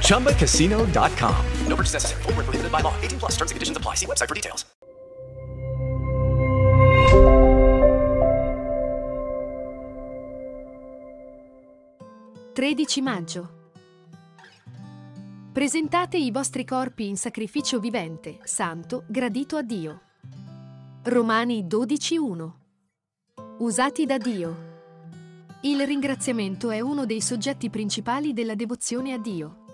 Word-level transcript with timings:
ChumbaCasino.com. 0.00 1.44
No 1.66 1.76
purchase 1.76 1.94
necessary. 1.94 2.22
Were 2.24 2.44
prohibited 2.44 2.70
by 2.70 2.80
law. 2.80 2.94
18 3.02 3.18
plus. 3.18 3.32
Terms 3.32 3.50
and 3.50 3.56
conditions 3.56 3.76
apply. 3.76 3.96
See 3.96 4.06
website 4.06 4.28
for 4.28 4.34
details.- 4.34 4.64
13 12.54 13.02
maggio. 13.02 13.62
Presentate 15.52 16.18
i 16.18 16.30
vostri 16.30 16.64
corpi 16.64 17.06
in 17.06 17.16
sacrificio 17.16 17.78
vivente, 17.78 18.38
santo, 18.42 19.04
gradito 19.06 19.56
a 19.56 19.62
Dio. 19.62 20.00
Romani 21.04 21.66
12.1 21.66 22.52
Usati 23.58 24.06
da 24.06 24.18
Dio. 24.18 24.72
Il 25.64 25.86
ringraziamento 25.86 26.70
è 26.70 26.80
uno 26.80 27.06
dei 27.06 27.22
soggetti 27.22 27.70
principali 27.70 28.34
della 28.34 28.54
devozione 28.54 29.14
a 29.14 29.18
Dio. 29.18 29.64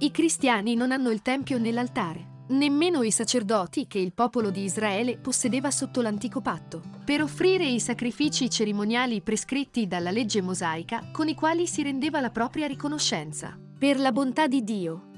I 0.00 0.10
cristiani 0.10 0.74
non 0.74 0.92
hanno 0.92 1.08
il 1.08 1.22
tempio 1.22 1.56
nell'altare, 1.56 2.44
nemmeno 2.48 3.02
i 3.02 3.10
sacerdoti 3.10 3.86
che 3.86 3.98
il 3.98 4.12
popolo 4.12 4.50
di 4.50 4.62
Israele 4.62 5.16
possedeva 5.16 5.70
sotto 5.70 6.02
l'antico 6.02 6.42
patto, 6.42 6.82
per 7.02 7.22
offrire 7.22 7.64
i 7.64 7.80
sacrifici 7.80 8.50
cerimoniali 8.50 9.22
prescritti 9.22 9.86
dalla 9.86 10.10
legge 10.10 10.42
mosaica 10.42 11.08
con 11.10 11.28
i 11.28 11.34
quali 11.34 11.66
si 11.66 11.82
rendeva 11.82 12.20
la 12.20 12.30
propria 12.30 12.66
riconoscenza. 12.66 13.58
Per 13.78 13.98
la 13.98 14.12
bontà 14.12 14.46
di 14.46 14.62
Dio. 14.62 15.08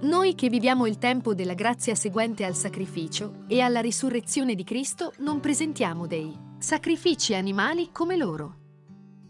Noi 0.00 0.34
che 0.34 0.48
viviamo 0.48 0.86
il 0.86 0.96
tempo 0.96 1.34
della 1.34 1.52
grazia 1.52 1.94
seguente 1.94 2.46
al 2.46 2.56
sacrificio 2.56 3.44
e 3.48 3.60
alla 3.60 3.82
risurrezione 3.82 4.54
di 4.54 4.64
Cristo 4.64 5.12
non 5.18 5.40
presentiamo 5.40 6.06
dei 6.06 6.34
sacrifici 6.58 7.34
animali 7.34 7.90
come 7.92 8.16
loro. 8.16 8.60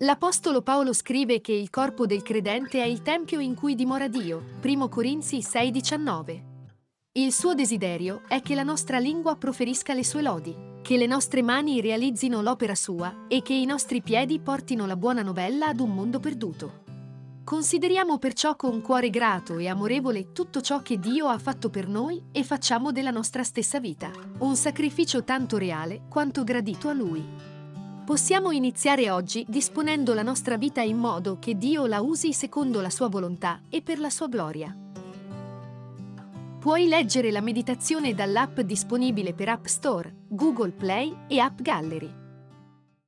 L'Apostolo 0.03 0.63
Paolo 0.63 0.93
scrive 0.93 1.41
che 1.41 1.53
il 1.53 1.71
corpo 1.71 2.07
del 2.07 2.23
credente 2.23 2.83
è 2.83 2.85
il 2.85 3.03
tempio 3.03 3.39
in 3.39 3.55
cui 3.55 3.77
dimora 3.77 4.09
Dio, 4.09 4.43
1 4.61 4.89
Corinzi 4.89 5.39
6:19. 5.39 6.43
Il 7.13 7.33
suo 7.33 7.55
desiderio 7.55 8.23
è 8.27 8.43
che 8.43 8.57
la 8.57 8.65
nostra 8.65 8.99
lingua 8.99 9.37
proferisca 9.37 9.95
le 9.95 10.03
sue 10.03 10.23
lodi, 10.23 10.57
che 10.83 10.97
le 10.97 11.07
nostre 11.07 11.41
mani 11.41 11.81
realizzino 11.81 12.43
l'opera 12.43 12.75
sua 12.75 13.27
e 13.29 13.43
che 13.43 13.55
i 13.55 13.65
nostri 13.65 14.03
piedi 14.03 14.41
portino 14.41 14.87
la 14.87 14.97
buona 14.97 15.23
novella 15.23 15.67
ad 15.67 15.79
un 15.79 15.95
mondo 15.95 16.19
perduto. 16.19 16.81
Consideriamo 17.45 18.19
perciò 18.19 18.57
con 18.57 18.81
cuore 18.81 19.09
grato 19.09 19.59
e 19.59 19.69
amorevole 19.69 20.33
tutto 20.33 20.61
ciò 20.61 20.83
che 20.83 20.99
Dio 20.99 21.29
ha 21.29 21.39
fatto 21.39 21.71
per 21.71 21.87
noi 21.87 22.21
e 22.33 22.43
facciamo 22.43 22.91
della 22.91 23.13
nostra 23.13 23.45
stessa 23.45 23.79
vita, 23.79 24.11
un 24.39 24.57
sacrificio 24.57 25.23
tanto 25.23 25.59
reale 25.59 26.03
quanto 26.09 26.43
gradito 26.43 26.89
a 26.89 26.93
Lui. 26.93 27.52
Possiamo 28.05 28.51
iniziare 28.51 29.11
oggi 29.11 29.47
disponendo 29.49 30.13
la 30.13 30.23
nostra 30.23 30.57
vita 30.57 30.81
in 30.81 30.97
modo 30.97 31.39
che 31.39 31.57
Dio 31.57 31.87
la 31.87 32.01
usi 32.01 32.33
secondo 32.33 32.81
la 32.81 32.91
sua 32.91 33.09
volontà 33.09 33.61
e 33.71 33.81
per 33.81 34.01
la 34.01 34.11
sua 34.11 34.27
gloria. 34.27 34.77
Puoi 36.59 36.89
leggere 36.89 37.31
la 37.31 37.41
meditazione 37.41 38.13
dall'app 38.13 38.59
disponibile 38.61 39.35
per 39.35 39.51
App 39.51 39.67
Store, 39.67 40.13
Google 40.27 40.73
Play 40.73 41.17
e 41.29 41.39
App 41.39 41.61
Gallery. 41.61 42.22